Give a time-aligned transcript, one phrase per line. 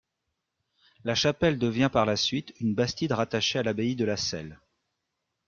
[1.03, 4.59] La chapelle devient par la suite une bastide rattachée à l'abbaye de La Celle.